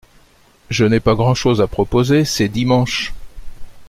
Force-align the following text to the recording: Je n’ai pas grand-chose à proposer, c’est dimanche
Je 0.71 0.83
n’ai 0.83 0.99
pas 0.99 1.13
grand-chose 1.13 1.61
à 1.61 1.67
proposer, 1.67 2.25
c’est 2.25 2.47
dimanche 2.49 3.13